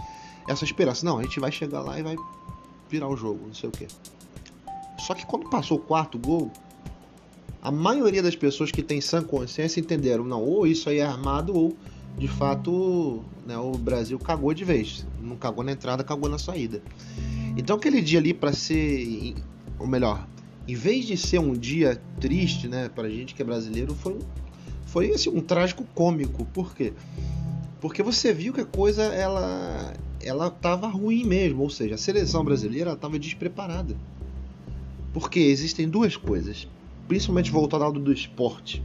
essa 0.50 0.66
esperança. 0.66 1.06
Não, 1.06 1.20
a 1.20 1.24
gente 1.24 1.40
vai 1.40 1.52
chegar 1.52 1.82
lá 1.82 2.00
e 2.00 2.04
vai 2.04 2.16
virar 2.90 3.08
o 3.08 3.16
jogo, 3.16 3.40
não 3.48 3.54
sei 3.54 3.70
o 3.70 3.72
que. 3.72 3.88
Só 4.98 5.14
que 5.14 5.26
quando 5.26 5.50
passou 5.50 5.78
o 5.78 5.80
quarto 5.80 6.18
gol, 6.18 6.52
a 7.62 7.72
maioria 7.72 8.22
das 8.22 8.36
pessoas 8.36 8.72
que 8.72 8.82
tem 8.82 9.00
sã 9.00 9.22
consciência 9.22 9.80
entenderam, 9.80 10.24
não, 10.24 10.44
ou 10.44 10.66
isso 10.66 10.90
aí 10.90 10.98
é 10.98 11.06
armado, 11.06 11.56
ou 11.56 11.78
de 12.18 12.28
fato 12.28 13.24
né, 13.46 13.58
o 13.58 13.72
Brasil 13.74 14.18
cagou 14.18 14.54
de 14.54 14.66
vez. 14.66 15.06
Não 15.22 15.36
cagou 15.36 15.64
na 15.64 15.72
entrada, 15.72 16.04
cagou 16.04 16.30
na 16.30 16.40
saída. 16.40 16.82
Então 17.56 17.76
aquele 17.76 18.02
dia 18.02 18.20
ali 18.20 18.34
para 18.34 18.52
ser, 18.52 19.36
ou 19.78 19.88
melhor, 19.88 20.28
em 20.68 20.76
vez 20.76 21.06
de 21.06 21.16
ser 21.16 21.40
um 21.40 21.54
dia 21.54 22.02
triste, 22.20 22.68
né, 22.68 22.90
pra 22.90 23.08
gente 23.08 23.36
que 23.36 23.42
é 23.42 23.46
brasileiro, 23.46 23.94
foi, 23.94 24.18
foi 24.88 25.12
assim, 25.12 25.30
um 25.30 25.42
trágico 25.42 25.86
cômico. 25.94 26.46
Por 26.46 26.74
quê? 26.74 26.94
Porque 27.80 28.02
você 28.04 28.34
viu 28.34 28.52
que 28.52 28.62
a 28.62 28.66
coisa 28.66 29.04
ela 29.04 29.94
ela 30.22 30.48
estava 30.48 30.88
ruim 30.88 31.24
mesmo, 31.24 31.64
ou 31.64 31.70
seja, 31.70 31.96
a 31.96 31.98
seleção 31.98 32.44
brasileira 32.44 32.94
estava 32.94 33.18
despreparada. 33.18 33.96
Porque 35.14 35.40
existem 35.40 35.90
duas 35.90 36.16
coisas, 36.16 36.68
principalmente 37.08 37.52
voltado 37.52 37.84
ao 37.84 37.92
do 37.92 38.12
esporte. 38.12 38.84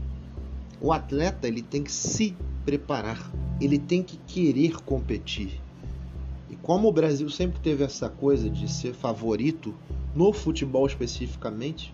O 0.81 0.91
atleta 0.91 1.47
ele 1.47 1.61
tem 1.61 1.83
que 1.83 1.91
se 1.91 2.35
preparar, 2.65 3.31
ele 3.61 3.77
tem 3.77 4.01
que 4.01 4.17
querer 4.27 4.77
competir. 4.81 5.61
E 6.49 6.55
como 6.55 6.87
o 6.87 6.91
Brasil 6.91 7.29
sempre 7.29 7.59
teve 7.59 7.83
essa 7.83 8.09
coisa 8.09 8.49
de 8.49 8.71
ser 8.71 8.93
favorito 8.93 9.73
no 10.15 10.31
futebol 10.33 10.85
especificamente, 10.85 11.93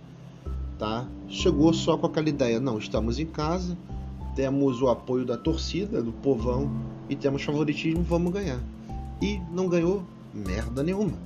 tá? 0.78 1.08
Chegou 1.28 1.74
só 1.74 1.98
com 1.98 2.08
aquela 2.08 2.30
ideia, 2.30 2.60
não, 2.60 2.78
estamos 2.78 3.20
em 3.20 3.26
casa, 3.26 3.78
temos 4.36 4.82
o 4.82 4.88
apoio 4.88 5.26
da 5.26 5.38
torcida, 5.38 6.02
do 6.02 6.12
povão 6.12 6.72
e 7.10 7.16
temos 7.16 7.44
favoritismo, 7.44 8.04
vamos 8.04 8.32
ganhar. 8.32 8.60
E 9.22 9.40
não 9.52 9.68
ganhou 9.68 10.04
merda 10.34 10.82
nenhuma. 10.82 11.18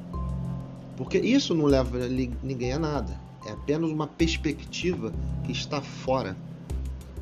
Porque 0.97 1.17
isso 1.17 1.53
não 1.53 1.65
leva 1.65 2.07
ninguém 2.43 2.73
a 2.73 2.79
nada. 2.79 3.19
É 3.45 3.51
apenas 3.51 3.89
uma 3.89 4.07
perspectiva 4.07 5.13
que 5.43 5.51
está 5.51 5.81
fora. 5.81 6.35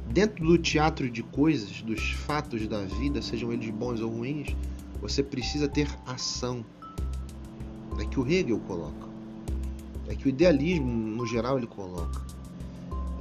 Dentro 0.09 0.45
do 0.45 0.57
teatro 0.57 1.09
de 1.09 1.23
coisas, 1.23 1.81
dos 1.81 2.11
fatos 2.11 2.67
da 2.67 2.83
vida, 2.85 3.21
sejam 3.21 3.51
eles 3.51 3.69
bons 3.69 3.99
ou 3.99 4.09
ruins, 4.09 4.55
você 5.01 5.21
precisa 5.21 5.67
ter 5.67 5.89
ação. 6.05 6.63
É 7.99 8.05
que 8.05 8.19
o 8.19 8.27
Hegel 8.27 8.59
coloca. 8.59 9.07
É 10.07 10.15
que 10.15 10.27
o 10.27 10.29
idealismo, 10.29 10.87
no 10.87 11.25
geral, 11.25 11.57
ele 11.57 11.67
coloca. 11.67 12.21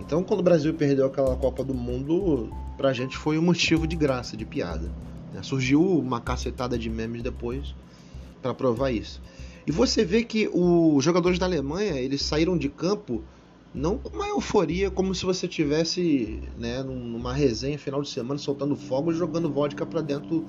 Então, 0.01 0.23
quando 0.23 0.41
o 0.41 0.43
Brasil 0.43 0.75
perdeu 0.75 1.07
aquela 1.07 1.35
Copa 1.37 1.65
do 1.65 1.75
Mundo, 1.75 2.51
pra 2.77 2.93
gente 2.93 3.17
foi 3.17 3.39
um 3.39 3.43
motivo 3.43 3.87
de 3.87 3.97
graça, 3.97 4.37
de 4.37 4.45
piada. 4.45 4.91
Né? 5.33 5.43
Surgiu 5.43 5.83
uma 5.83 6.21
cacetada 6.21 6.79
de 6.79 6.91
memes 6.91 7.23
depois 7.23 7.75
para 8.41 8.53
provar 8.53 8.91
isso. 8.91 9.21
E 9.67 9.71
você 9.71 10.05
vê 10.05 10.25
que 10.25 10.51
os 10.53 11.03
jogadores 11.05 11.39
da 11.39 11.47
Alemanha, 11.47 11.95
eles 11.95 12.23
saíram 12.23 12.59
de 12.59 12.69
campo 12.69 13.23
não 13.75 13.97
com 13.97 14.15
uma 14.15 14.29
euforia 14.29 14.91
como 14.91 15.15
se 15.15 15.25
você 15.25 15.49
tivesse, 15.49 16.43
né, 16.59 16.83
numa 16.83 17.33
resenha 17.33 17.79
final 17.79 18.03
de 18.03 18.09
semana 18.11 18.39
soltando 18.39 18.77
fogo 18.77 19.13
e 19.13 19.15
jogando 19.15 19.51
vodka 19.51 19.87
para 19.87 20.03
dentro 20.03 20.45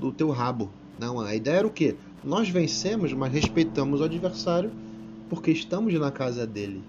do 0.00 0.10
teu 0.10 0.30
rabo. 0.30 0.70
Não, 0.98 1.20
a 1.20 1.34
ideia 1.34 1.56
era 1.56 1.66
o 1.66 1.70
quê? 1.70 1.96
Nós 2.24 2.48
vencemos, 2.48 3.12
mas 3.12 3.32
respeitamos 3.32 4.00
o 4.00 4.04
adversário 4.04 4.70
porque 5.28 5.50
estamos 5.50 5.92
na 5.94 6.10
casa 6.10 6.46
dele. 6.46 6.82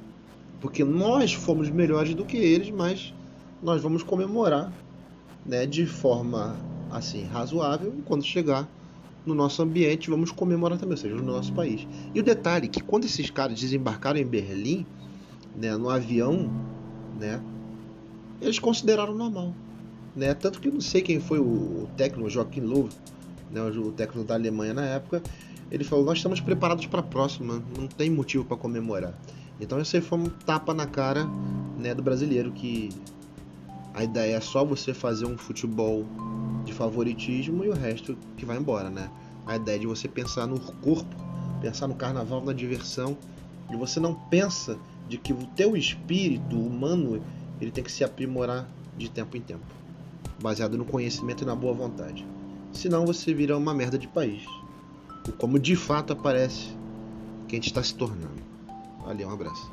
Porque 0.62 0.84
nós 0.84 1.34
fomos 1.34 1.70
melhores 1.70 2.14
do 2.14 2.24
que 2.24 2.38
eles, 2.38 2.70
mas 2.70 3.14
nós 3.62 3.82
vamos 3.82 4.04
comemorar, 4.04 4.72
né, 5.46 5.66
de 5.66 5.86
forma 5.86 6.56
assim 6.94 7.24
razoável 7.26 7.94
quando 8.06 8.24
chegar 8.24 8.68
no 9.26 9.34
nosso 9.34 9.62
ambiente, 9.62 10.10
vamos 10.10 10.32
comemorar 10.32 10.78
também, 10.78 10.94
ou 10.94 10.98
seja, 10.98 11.16
no 11.16 11.24
nosso 11.24 11.54
país. 11.54 11.88
E 12.14 12.20
o 12.20 12.24
detalhe 12.24 12.66
é 12.66 12.70
que 12.70 12.82
quando 12.82 13.06
esses 13.06 13.30
caras 13.30 13.60
desembarcaram 13.60 14.20
em 14.20 14.26
Berlim, 14.26 14.86
né, 15.56 15.76
no 15.78 15.90
avião, 15.90 16.50
né, 17.20 17.42
eles 18.42 18.60
consideraram 18.60 19.16
normal. 19.16 19.54
Né? 20.16 20.34
Tanto 20.34 20.60
que 20.60 20.68
eu 20.68 20.74
não 20.74 20.82
sei 20.82 21.02
quem 21.02 21.20
foi 21.20 21.40
o, 21.40 21.88
técnico, 21.96 22.30
Joaquim 22.30 22.62
Löw, 22.62 22.90
né, 23.50 23.62
o 23.62 23.92
técnico 23.92 24.28
da 24.28 24.36
Alemanha 24.36 24.74
na 24.74 24.86
época, 24.86 25.24
ele 25.72 25.84
falou: 25.84 26.06
Nós 26.06 26.18
estamos 26.18 26.40
preparados 26.40 26.86
para 26.86 27.00
a 27.00 27.04
próxima, 27.04 27.64
não 27.78 27.88
tem 27.88 28.10
motivo 28.10 28.44
para 28.44 28.58
comemorar. 28.58 29.18
Então, 29.60 29.80
esse 29.80 30.02
foi 30.02 30.20
um 30.20 30.26
tapa 30.26 30.74
na 30.74 30.86
cara 30.86 31.26
né, 31.78 31.94
do 31.94 32.04
brasileiro 32.04 32.52
que 32.52 32.90
a 33.94 34.04
ideia 34.04 34.36
é 34.36 34.40
só 34.40 34.66
você 34.66 34.94
fazer 34.94 35.26
um 35.26 35.38
futebol 35.38 36.06
favoritismo 36.84 37.64
e 37.64 37.70
o 37.70 37.74
resto 37.74 38.18
que 38.38 38.46
vai 38.46 38.58
embora, 38.58 38.90
né? 38.90 39.10
A 39.46 39.56
ideia 39.56 39.80
de 39.80 39.88
você 39.88 40.08
pensar 40.08 40.48
no 40.48 40.60
corpo, 40.60 41.16
pensar 41.62 41.88
no 41.88 41.96
carnaval, 41.96 42.44
na 42.44 42.54
diversão, 42.54 43.18
e 43.72 43.76
você 43.76 44.00
não 44.00 44.14
pensa 44.14 44.78
de 45.08 45.18
que 45.18 45.34
o 45.34 45.46
teu 45.56 45.76
espírito 45.76 46.58
humano 46.58 47.22
ele 47.62 47.72
tem 47.72 47.84
que 47.84 47.92
se 47.92 48.04
aprimorar 48.04 48.68
de 48.98 49.10
tempo 49.10 49.38
em 49.38 49.42
tempo, 49.42 49.64
baseado 50.42 50.78
no 50.78 50.86
conhecimento 50.86 51.44
e 51.44 51.48
na 51.48 51.56
boa 51.56 51.74
vontade. 51.74 52.26
Senão 52.72 53.06
você 53.06 53.34
vira 53.34 53.58
uma 53.58 53.74
merda 53.74 53.98
de 53.98 54.08
país. 54.08 54.44
Como 55.38 55.58
de 55.58 55.76
fato 55.76 56.12
aparece 56.12 56.76
que 57.48 57.56
a 57.56 57.58
gente 57.58 57.68
está 57.68 57.82
se 57.82 57.96
tornando. 57.96 58.42
Valeu, 59.06 59.30
um 59.30 59.32
abraço. 59.32 59.72